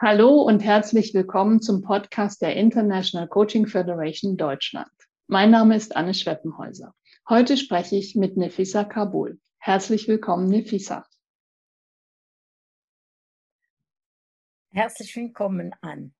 [0.00, 4.86] Hallo und herzlich willkommen zum Podcast der International Coaching Federation Deutschland.
[5.26, 6.94] Mein Name ist Anne Schweppenhäuser.
[7.28, 9.40] Heute spreche ich mit Nefisa Kabul.
[9.58, 11.04] Herzlich willkommen, Nefisa.
[14.70, 16.14] Herzlich willkommen an.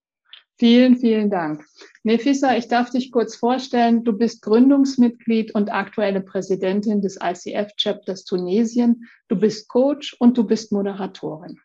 [0.56, 1.64] Vielen, vielen Dank.
[2.02, 4.02] Nefisa, ich darf dich kurz vorstellen.
[4.02, 9.08] Du bist Gründungsmitglied und aktuelle Präsidentin des ICF-Chapters Tunesien.
[9.28, 11.60] Du bist Coach und du bist Moderatorin.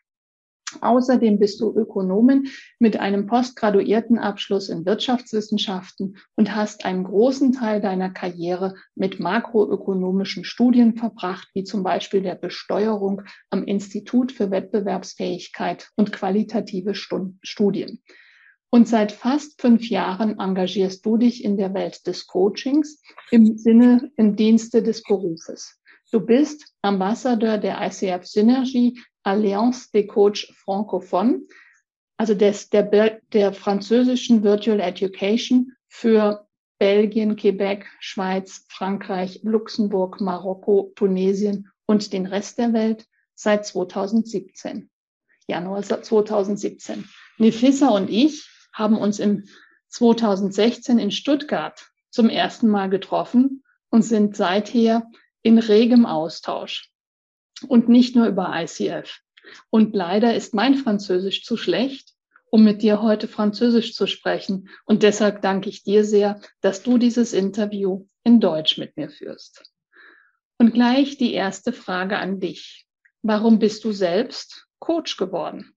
[0.80, 7.80] Außerdem bist du Ökonomin mit einem postgraduierten Abschluss in Wirtschaftswissenschaften und hast einen großen Teil
[7.80, 15.90] deiner Karriere mit makroökonomischen Studien verbracht, wie zum Beispiel der Besteuerung am Institut für Wettbewerbsfähigkeit
[15.96, 18.02] und qualitative Studien.
[18.70, 24.10] Und seit fast fünf Jahren engagierst du dich in der Welt des Coachings im Sinne,
[24.16, 25.80] im Dienste des Berufes.
[26.10, 31.42] Du bist Ambassadeur der ICF Synergy, Alliance des Coachs Francophones,
[32.16, 36.46] also des, der, der französischen Virtual Education für
[36.78, 44.90] Belgien, Quebec, Schweiz, Frankreich, Luxemburg, Marokko, Tunesien und den Rest der Welt seit 2017.
[45.46, 47.08] Januar 2017.
[47.38, 49.44] Nefissa und ich haben uns im
[49.88, 55.10] 2016 in Stuttgart zum ersten Mal getroffen und sind seither
[55.42, 56.93] in regem Austausch
[57.64, 59.20] und nicht nur über ICF.
[59.70, 62.14] Und leider ist mein Französisch zu schlecht,
[62.50, 64.68] um mit dir heute Französisch zu sprechen.
[64.84, 69.62] Und deshalb danke ich dir sehr, dass du dieses Interview in Deutsch mit mir führst.
[70.58, 72.86] Und gleich die erste Frage an dich.
[73.22, 75.74] Warum bist du selbst Coach geworden?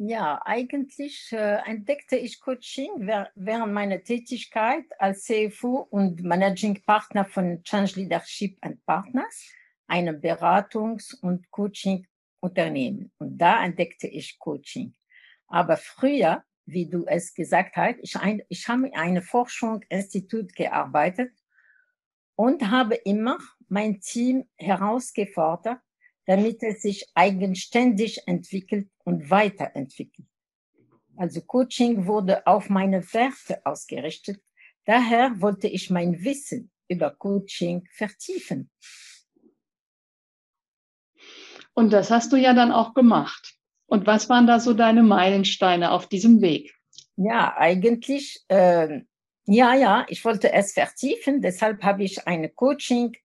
[0.00, 7.64] Ja, eigentlich äh, entdeckte ich Coaching während meiner Tätigkeit als CFO und Managing Partner von
[7.64, 9.50] Change Leadership and Partners,
[9.88, 13.10] einem Beratungs- und Coaching-Unternehmen.
[13.18, 14.94] Und da entdeckte ich Coaching.
[15.48, 21.32] Aber früher, wie du es gesagt hast, ich, ein, ich habe in einem Forschungsinstitut gearbeitet
[22.36, 23.38] und habe immer
[23.68, 25.80] mein Team herausgefordert,
[26.26, 30.28] damit es sich eigenständig entwickelt und weiterentwickelt.
[31.16, 34.40] Also Coaching wurde auf meine Werte ausgerichtet.
[34.84, 38.70] Daher wollte ich mein Wissen über Coaching vertiefen.
[41.78, 43.54] Und das hast du ja dann auch gemacht.
[43.86, 46.74] Und was waren da so deine Meilensteine auf diesem Weg?
[47.14, 49.02] Ja, eigentlich, äh,
[49.46, 51.40] ja, ja, ich wollte es vertiefen.
[51.40, 53.16] Deshalb habe ich eine Coaching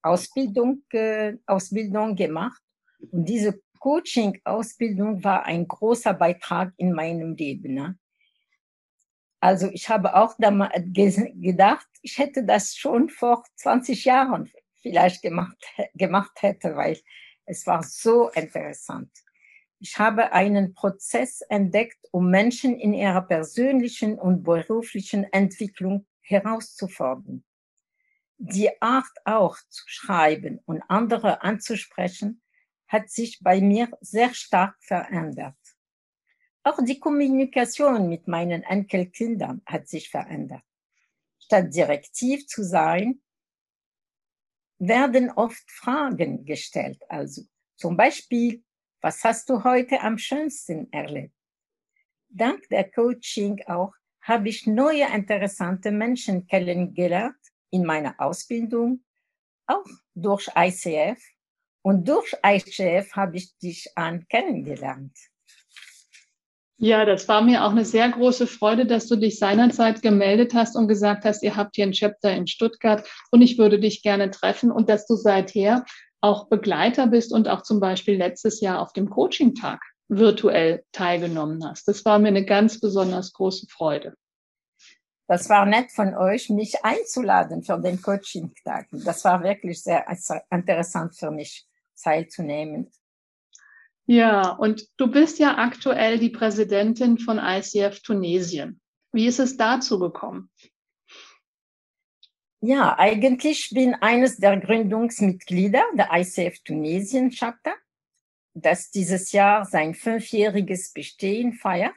[0.00, 2.62] Ausbildung, äh, Ausbildung gemacht.
[3.10, 7.74] Und diese Coaching-Ausbildung war ein großer Beitrag in meinem Leben.
[7.74, 7.98] Ne?
[9.38, 10.72] Also ich habe auch damals
[11.34, 15.58] gedacht, ich hätte das schon vor 20 Jahren vielleicht gemacht,
[15.92, 16.96] gemacht hätte, weil
[17.48, 19.10] es war so interessant.
[19.80, 27.44] Ich habe einen Prozess entdeckt, um Menschen in ihrer persönlichen und beruflichen Entwicklung herauszufordern
[28.38, 32.40] die Art auch zu schreiben und andere anzusprechen,
[32.86, 35.56] hat sich bei mir sehr stark verändert.
[36.62, 40.62] Auch die Kommunikation mit meinen Enkelkindern hat sich verändert.
[41.38, 43.20] Statt direktiv zu sein,
[44.78, 47.02] werden oft Fragen gestellt.
[47.08, 47.42] Also
[47.76, 48.62] zum Beispiel,
[49.00, 51.34] was hast du heute am schönsten erlebt?
[52.28, 57.36] Dank der Coaching auch habe ich neue interessante Menschen kennengelernt,
[57.70, 59.02] in meiner Ausbildung,
[59.66, 61.22] auch durch ICF.
[61.82, 65.16] Und durch ICF habe ich dich an kennengelernt.
[66.80, 70.76] Ja, das war mir auch eine sehr große Freude, dass du dich seinerzeit gemeldet hast
[70.76, 74.30] und gesagt hast, ihr habt hier ein Chapter in Stuttgart und ich würde dich gerne
[74.30, 75.84] treffen und dass du seither
[76.20, 81.88] auch Begleiter bist und auch zum Beispiel letztes Jahr auf dem Coaching-Tag virtuell teilgenommen hast.
[81.88, 84.14] Das war mir eine ganz besonders große Freude.
[85.26, 88.86] Das war nett von euch, mich einzuladen für den Coaching-Tag.
[88.92, 90.06] Das war wirklich sehr
[90.50, 91.66] interessant für mich,
[92.00, 92.90] teilzunehmen.
[94.10, 98.80] Ja, und du bist ja aktuell die Präsidentin von ICF Tunesien.
[99.12, 100.50] Wie ist es dazu gekommen?
[102.62, 107.74] Ja, eigentlich bin eines der Gründungsmitglieder der ICF Tunesien Chapter,
[108.54, 111.92] das dieses Jahr sein fünfjähriges Bestehen feiert.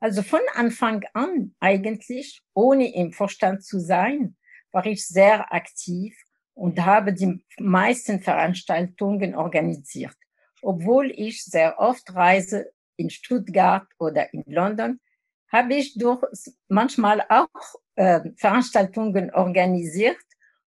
[0.00, 4.36] Also von Anfang an eigentlich, ohne im Vorstand zu sein,
[4.72, 6.16] war ich sehr aktiv
[6.54, 10.16] und habe die meisten Veranstaltungen organisiert.
[10.64, 15.00] Obwohl ich sehr oft reise in Stuttgart oder in London,
[15.48, 16.22] habe ich durch
[16.68, 17.48] manchmal auch
[17.96, 20.18] äh, Veranstaltungen organisiert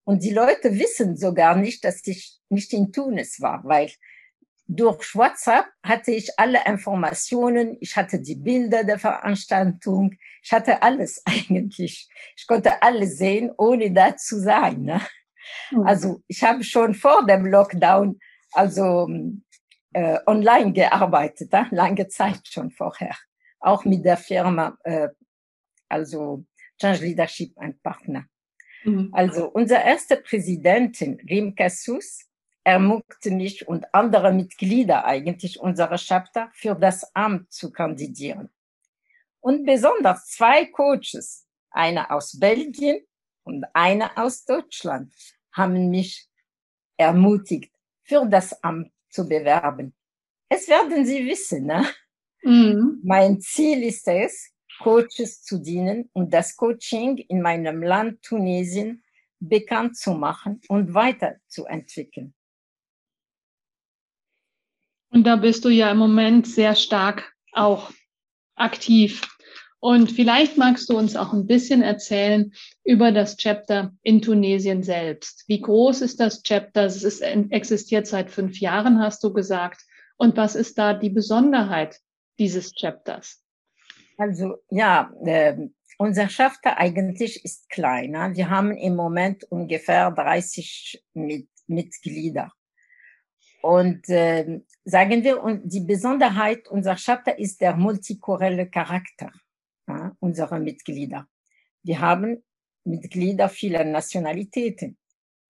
[0.04, 3.90] und die Leute wissen sogar nicht, dass ich nicht in Tunis war, weil
[4.66, 11.22] durch WhatsApp hatte ich alle Informationen, ich hatte die Bilder der Veranstaltung, ich hatte alles
[11.26, 12.08] eigentlich.
[12.36, 14.82] Ich konnte alles sehen, ohne da zu sein.
[14.82, 15.00] Ne?
[15.70, 15.86] Mhm.
[15.86, 18.18] Also ich habe schon vor dem Lockdown
[18.54, 19.08] also
[19.94, 21.68] äh, online gearbeitet, ne?
[21.70, 23.16] lange Zeit schon vorher,
[23.60, 25.08] auch mit der Firma, äh,
[25.88, 26.44] also
[26.80, 28.26] Change Leadership, ein Partner.
[28.84, 29.10] Mhm.
[29.12, 32.26] Also unsere erste Präsidentin, Rim Kassus,
[32.64, 38.50] ermutigte mich und andere Mitglieder eigentlich unserer Chapter für das Amt zu kandidieren.
[39.40, 43.04] Und besonders zwei Coaches, einer aus Belgien
[43.44, 45.12] und einer aus Deutschland,
[45.52, 46.26] haben mich
[46.96, 47.70] ermutigt,
[48.02, 49.94] für das Amt zu bewerben.
[50.48, 51.86] Es werden Sie wissen, ne?
[52.42, 53.00] Mhm.
[53.02, 54.50] Mein Ziel ist es,
[54.80, 59.02] Coaches zu dienen und das Coaching in meinem Land Tunesien
[59.38, 62.34] bekannt zu machen und weiterzuentwickeln.
[65.10, 67.92] Und da bist du ja im Moment sehr stark auch
[68.56, 69.22] aktiv.
[69.84, 72.54] Und vielleicht magst du uns auch ein bisschen erzählen
[72.84, 75.44] über das Chapter in Tunesien selbst.
[75.46, 76.86] Wie groß ist das Chapter?
[76.86, 79.82] Es ist, existiert seit fünf Jahren, hast du gesagt.
[80.16, 82.00] Und was ist da die Besonderheit
[82.38, 83.44] dieses Chapters?
[84.16, 85.54] Also ja, äh,
[85.98, 88.34] unser Chapter eigentlich ist kleiner.
[88.34, 92.50] Wir haben im Moment ungefähr 30 mit, Mitglieder.
[93.60, 99.30] Und äh, sagen wir, und die Besonderheit unserer Chapter ist der multikulturelle Charakter
[99.88, 101.28] ja, unserer Mitglieder.
[101.82, 102.42] Wir haben
[102.84, 104.98] Mitglieder vieler Nationalitäten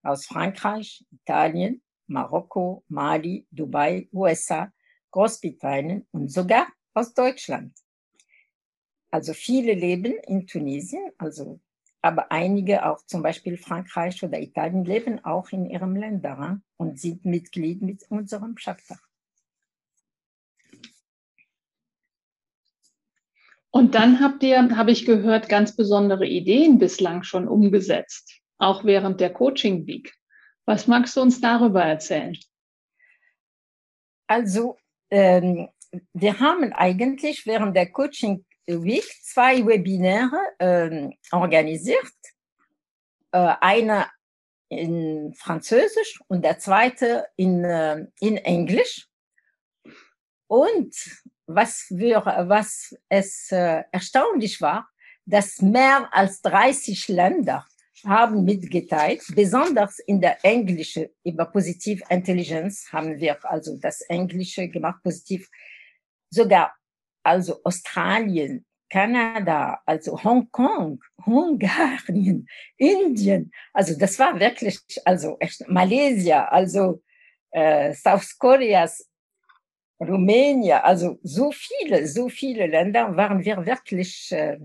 [0.02, 4.72] aus Frankreich, Italien, Marokko, Mali, Dubai, USA,
[5.10, 7.76] Großbritannien und sogar aus Deutschland.
[9.10, 11.60] Also viele leben in Tunesien, also
[12.02, 17.24] aber einige auch zum Beispiel Frankreich oder Italien leben auch in ihrem Länder und sind
[17.24, 18.98] Mitglied mit unserem Chapter.
[23.74, 29.20] Und dann habt ihr, habe ich gehört, ganz besondere Ideen bislang schon umgesetzt, auch während
[29.20, 30.14] der Coaching Week.
[30.64, 32.38] Was magst du uns darüber erzählen?
[34.28, 34.76] Also,
[35.10, 35.68] ähm,
[36.12, 42.14] wir haben eigentlich während der Coaching Week zwei Webinare äh, organisiert.
[43.32, 44.08] Äh, einer
[44.68, 49.08] in Französisch und der zweite in, äh, in Englisch.
[50.54, 50.94] Und
[51.46, 54.88] was, wir, was es äh, erstaunlich war,
[55.26, 57.66] dass mehr als 30 Länder
[58.04, 65.02] haben mitgeteilt, besonders in der Englische über Positiv Intelligence haben wir also das Englische gemacht,
[65.02, 65.48] positiv.
[66.30, 66.72] Sogar
[67.24, 72.46] also Australien, Kanada, also Hongkong, Ungarn,
[72.76, 73.50] Indien.
[73.72, 77.02] Also das war wirklich, also echt Malaysia, also
[77.50, 78.88] äh, South Korea,
[80.08, 84.58] Rumänien, also so viele, so viele Länder waren wir wirklich äh,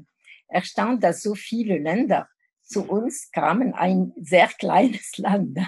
[0.47, 2.27] erstaunt, dass so viele Länder
[2.63, 5.59] zu uns kamen, ein sehr kleines Land.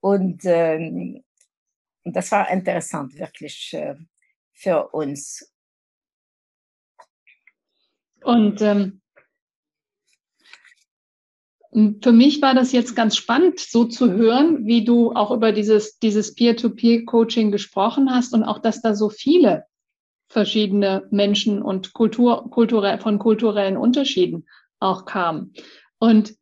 [0.00, 1.24] Und ähm,
[2.04, 3.94] das war interessant, wirklich äh,
[4.52, 5.52] für uns.
[8.22, 9.01] Und ähm,
[11.72, 15.98] für mich war das jetzt ganz spannend, so zu hören, wie du auch über dieses,
[15.98, 19.64] dieses Peer-to-Peer-Coaching gesprochen hast und auch, dass da so viele
[20.28, 24.46] verschiedene Menschen und Kultur, kulturell, von kulturellen Unterschieden
[24.80, 25.54] auch kamen.
[25.98, 26.34] Und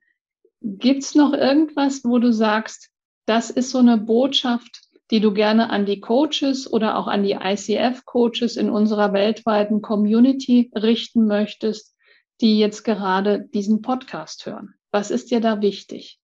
[0.62, 2.90] gibt's noch irgendwas, wo du sagst,
[3.26, 4.80] das ist so eine Botschaft,
[5.12, 10.72] die du gerne an die Coaches oder auch an die ICF-Coaches in unserer weltweiten Community
[10.74, 11.94] richten möchtest,
[12.40, 14.74] die jetzt gerade diesen Podcast hören?
[14.92, 16.20] Was ist dir da wichtig?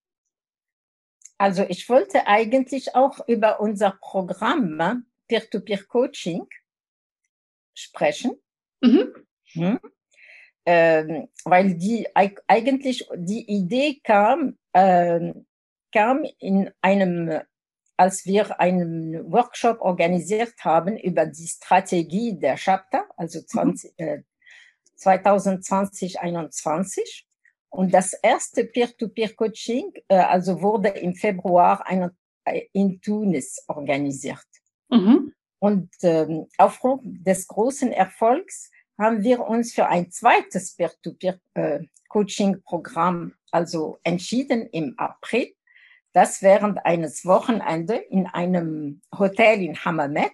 [1.38, 6.46] Also ich wollte eigentlich auch über unser Programm ne, Peer-to-Peer-Coaching
[7.74, 8.32] sprechen.
[8.80, 9.14] Mhm.
[9.52, 9.80] Hm?
[10.64, 15.32] Ähm, weil die eigentlich die Idee kam, äh,
[15.92, 17.40] kam in einem,
[17.96, 24.06] als wir einen Workshop organisiert haben über die Strategie der Chapter, also 20, mhm.
[24.06, 24.22] äh,
[24.96, 27.25] 2020, 2021.
[27.76, 32.10] Und das erste Peer-to-Peer-Coaching äh, also wurde im Februar ein,
[32.46, 34.46] äh, in Tunis organisiert.
[34.88, 35.34] Mhm.
[35.58, 43.98] Und ähm, aufgrund des großen Erfolgs haben wir uns für ein zweites Peer-to-Peer-Coaching-Programm äh, also
[44.02, 45.52] entschieden im April,
[46.14, 50.32] das während eines Wochenendes in einem Hotel in Hammamet,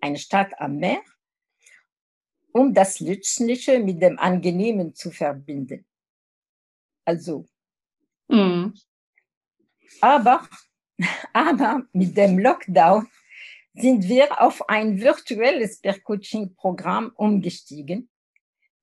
[0.00, 1.02] eine Stadt am Meer,
[2.52, 5.84] um das Nützliche mit dem Angenehmen zu verbinden.
[7.04, 7.46] Also.
[8.28, 8.74] Mhm.
[10.00, 10.48] Aber,
[11.32, 13.08] aber mit dem Lockdown
[13.74, 18.10] sind wir auf ein virtuelles Peer-Coaching-Programm umgestiegen.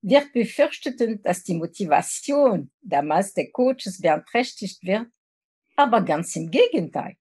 [0.02, 5.08] Wir befürchteten, dass die Motivation damals der Coaches beeinträchtigt wird,
[5.76, 7.18] aber ganz im Gegenteil.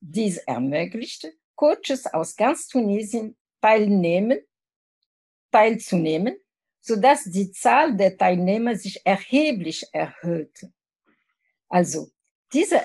[0.00, 4.38] Dies ermöglichte Coaches aus ganz Tunesien teilnehmen,
[5.50, 6.36] teilzunehmen,
[6.88, 10.72] sodass die Zahl der Teilnehmer sich erheblich erhöhte.
[11.68, 12.08] Also,
[12.54, 12.80] diese,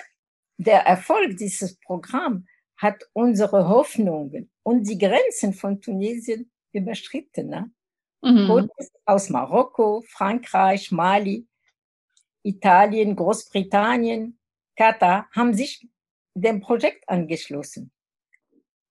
[0.58, 2.46] der Erfolg dieses Programms
[2.76, 7.48] hat unsere Hoffnungen und die Grenzen von Tunesien überschritten.
[7.48, 7.72] Ne?
[8.22, 8.70] Mhm.
[9.06, 11.48] Aus Marokko, Frankreich, Mali,
[12.44, 14.38] Italien, Großbritannien,
[14.76, 15.88] Katar haben sich
[16.34, 17.90] dem Projekt angeschlossen.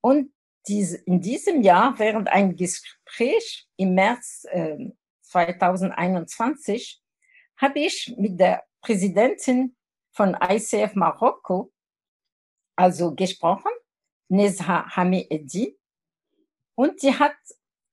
[0.01, 0.33] Und
[0.69, 4.91] diese, in diesem Jahr, während ein Gespräch im März äh,
[5.33, 7.03] 2021,
[7.57, 9.77] habe ich mit der Präsidentin
[10.13, 11.73] von ICF Marokko
[12.77, 13.71] also gesprochen,
[14.29, 15.79] Nezha Hami Edi,
[16.75, 17.37] und sie hat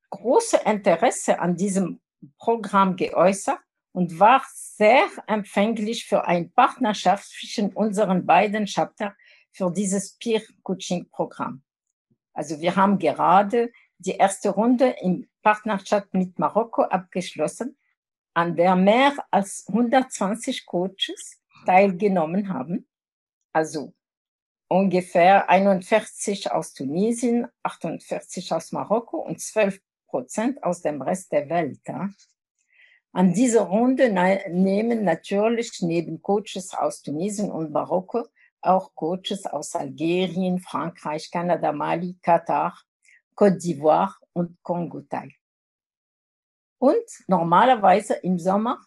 [0.10, 2.01] große Interesse an diesem
[2.38, 3.60] Programm geäußert
[3.91, 9.15] und war sehr empfänglich für eine Partnerschaft zwischen unseren beiden Chapter
[9.51, 11.63] für dieses Peer-Coaching-Programm.
[12.34, 17.77] Also wir haben gerade die erste Runde in Partnerschaft mit Marokko abgeschlossen,
[18.34, 22.88] an der mehr als 120 Coaches teilgenommen haben.
[23.53, 23.94] Also
[24.68, 31.82] ungefähr 41 aus Tunesien, 48 aus Marokko und 12 Prozent aus dem Rest der Welt.
[33.12, 34.10] An dieser Runde
[34.50, 38.27] nehmen natürlich neben Coaches aus Tunesien und Marokko
[38.62, 42.77] auch Coaches aus Algerien, Frankreich, Kanada, Mali, Katar,
[43.39, 45.31] Côte d'Ivoire und Kongo teil.
[46.77, 48.81] Und normalerweise im Sommer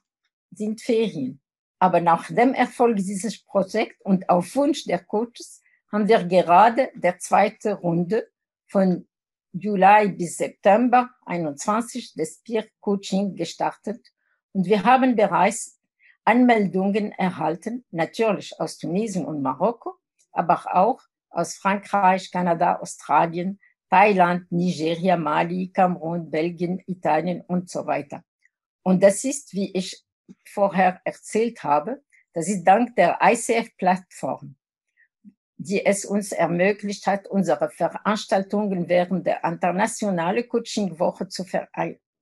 [0.50, 1.40] sind Ferien.
[1.78, 7.18] Aber nach dem Erfolg dieses Projekts und auf Wunsch der Coaches haben wir gerade der
[7.18, 8.28] zweite Runde
[8.66, 9.08] von
[9.54, 14.06] Juli bis September 21 des Peer Coaching gestartet
[14.52, 15.80] und wir haben bereits
[16.26, 19.94] Anmeldungen erhalten, natürlich aus Tunesien und Marokko,
[20.30, 23.58] aber auch aus Frankreich, Kanada, Australien,
[23.92, 28.24] Thailand, Nigeria, Mali, Kamerun, Belgien, Italien und so weiter.
[28.82, 30.02] Und das ist, wie ich
[30.46, 34.56] vorher erzählt habe, das ist dank der ICF-Plattform
[35.62, 41.68] die es uns ermöglicht hat, unsere Veranstaltungen während der internationalen Coaching-Woche zu, ver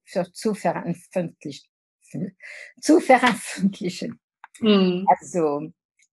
[0.04, 1.66] für, zu, veröffentlichen.
[2.80, 4.20] Zu veröffentlichen.
[4.58, 5.06] Mhm.
[5.08, 5.70] Also,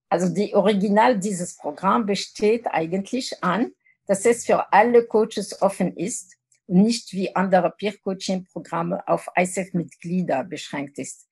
[0.10, 3.72] also die Original dieses Programm besteht eigentlich an,
[4.08, 10.98] dass es für alle Coaches offen ist und nicht wie andere Peer-Coaching-Programme auf ISF-Mitglieder beschränkt
[10.98, 11.28] ist.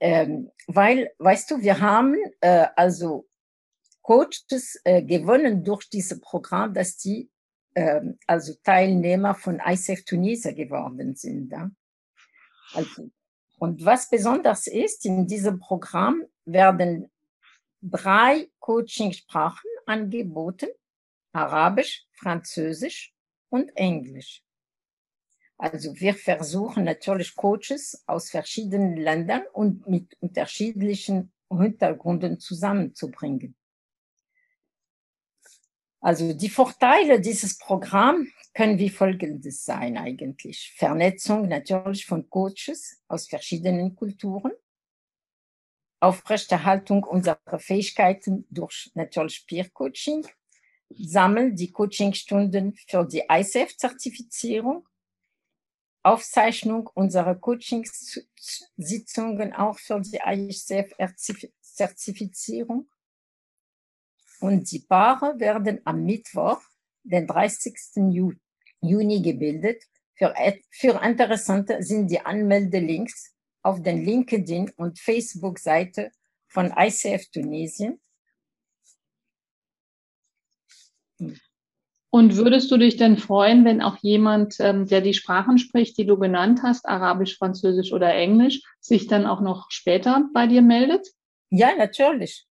[0.00, 3.28] Ähm, weil, weißt du, wir haben äh, also
[4.02, 7.30] Coaches äh, gewonnen durch dieses Programm, dass die
[7.74, 11.52] äh, also Teilnehmer von ICF Tunisia geworden sind.
[11.52, 11.70] Ja?
[12.74, 13.10] Also,
[13.58, 17.10] und was besonders ist, in diesem Programm werden
[17.82, 20.68] drei Coachingsprachen angeboten,
[21.32, 23.12] Arabisch, Französisch
[23.48, 24.42] und Englisch.
[25.58, 33.54] Also wir versuchen natürlich Coaches aus verschiedenen Ländern und mit unterschiedlichen Hintergründen zusammenzubringen.
[36.00, 40.72] Also die Vorteile dieses Programms können wie folgendes sein eigentlich.
[40.76, 44.52] Vernetzung natürlich von Coaches aus verschiedenen Kulturen,
[46.00, 49.68] Aufrechterhaltung unserer Fähigkeiten durch natürlich Peer
[50.90, 54.88] Sammeln die Coachingstunden für die ICF-Zertifizierung,
[56.02, 62.88] Aufzeichnung unserer Coachingsitzungen auch für die ICF-Zertifizierung,
[64.40, 66.60] und die Paare werden am Mittwoch,
[67.02, 67.74] den 30.
[68.80, 69.84] Juni gebildet.
[70.14, 70.34] Für,
[70.70, 76.10] für Interessante sind die Anmeldelinks auf den LinkedIn und Facebook-Seite
[76.48, 78.00] von ICF Tunesien.
[82.10, 86.06] Und würdest du dich denn freuen, wenn auch jemand, ähm, der die Sprachen spricht, die
[86.06, 91.06] du genannt hast, Arabisch, Französisch oder Englisch, sich dann auch noch später bei dir meldet?
[91.50, 92.46] Ja, natürlich.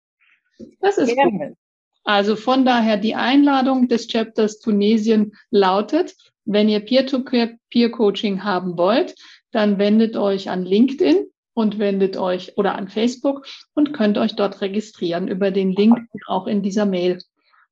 [0.81, 1.49] Das ist Gerne.
[1.49, 1.57] gut.
[2.03, 9.15] Also von daher die Einladung des Chapters Tunesien lautet, wenn ihr Peer-to-Peer-Coaching haben wollt,
[9.53, 14.61] dann wendet euch an LinkedIn und wendet euch oder an Facebook und könnt euch dort
[14.61, 17.19] registrieren über den Link, der auch in dieser Mail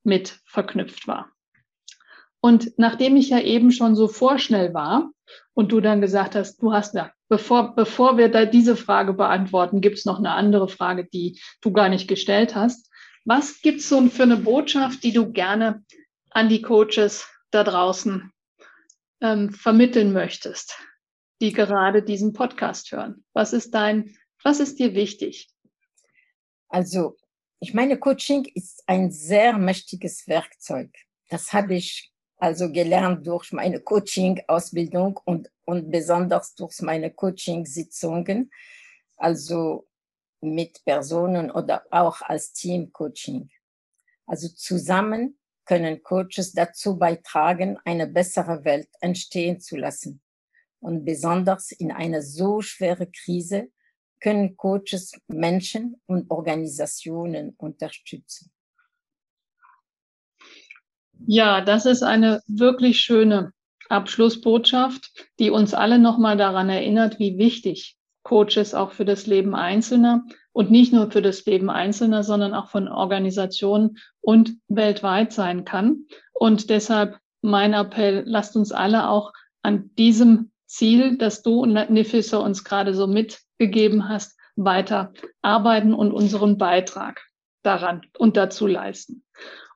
[0.04, 1.30] mit verknüpft war.
[2.44, 5.12] Und nachdem ich ja eben schon so vorschnell war
[5.54, 9.80] und du dann gesagt hast, du hast ja, bevor, bevor wir da diese Frage beantworten,
[9.80, 12.90] gibt es noch eine andere Frage, die du gar nicht gestellt hast.
[13.24, 15.84] Was gibt es so für eine Botschaft, die du gerne
[16.30, 18.32] an die Coaches da draußen
[19.20, 20.76] ähm, vermitteln möchtest,
[21.40, 23.24] die gerade diesen Podcast hören?
[23.34, 25.48] Was ist dein, was ist dir wichtig?
[26.68, 27.16] Also,
[27.60, 30.90] ich meine, Coaching ist ein sehr mächtiges Werkzeug.
[31.28, 32.11] Das habe ich
[32.42, 38.50] also gelernt durch meine Coaching-Ausbildung und, und besonders durch meine Coaching-Sitzungen,
[39.16, 39.86] also
[40.40, 43.48] mit Personen oder auch als Team-Coaching.
[44.26, 50.20] Also zusammen können Coaches dazu beitragen, eine bessere Welt entstehen zu lassen.
[50.80, 53.70] Und besonders in einer so schweren Krise
[54.18, 58.51] können Coaches Menschen und Organisationen unterstützen.
[61.26, 63.52] Ja, das ist eine wirklich schöne
[63.88, 70.24] Abschlussbotschaft, die uns alle nochmal daran erinnert, wie wichtig Coaches auch für das Leben Einzelner
[70.52, 76.06] und nicht nur für das Leben Einzelner, sondern auch von Organisationen und weltweit sein kann.
[76.32, 82.38] Und deshalb mein Appell, lasst uns alle auch an diesem Ziel, das du und Nifissa
[82.38, 85.12] uns gerade so mitgegeben hast, weiter
[85.42, 87.20] arbeiten und unseren Beitrag
[87.62, 89.24] daran und dazu leisten.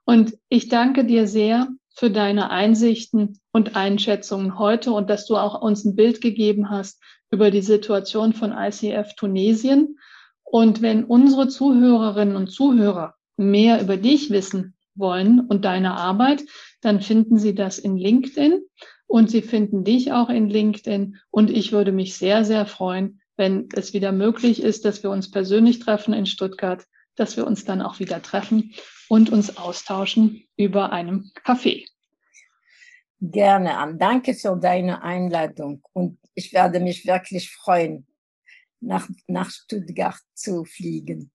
[0.07, 5.61] Und ich danke dir sehr für deine Einsichten und Einschätzungen heute und dass du auch
[5.61, 9.99] uns ein Bild gegeben hast über die Situation von ICF Tunesien.
[10.45, 16.45] Und wenn unsere Zuhörerinnen und Zuhörer mehr über dich wissen wollen und deine Arbeit,
[16.83, 18.61] dann finden sie das in LinkedIn
[19.09, 21.17] und sie finden dich auch in LinkedIn.
[21.31, 25.33] Und ich würde mich sehr, sehr freuen, wenn es wieder möglich ist, dass wir uns
[25.33, 26.85] persönlich treffen in Stuttgart,
[27.17, 28.75] dass wir uns dann auch wieder treffen
[29.09, 31.87] und uns austauschen über einem Kaffee.
[33.21, 33.99] Gerne an.
[33.99, 38.07] Danke für deine Einladung und ich werde mich wirklich freuen,
[38.81, 41.31] nach, nach Stuttgart zu fliegen.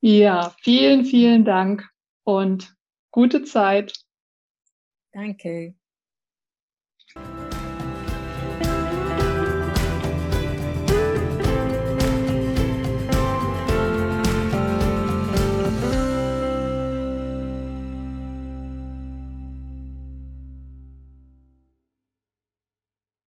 [0.00, 1.88] Ja, vielen, vielen Dank
[2.24, 2.74] und
[3.10, 3.92] gute Zeit.
[5.12, 5.77] Danke.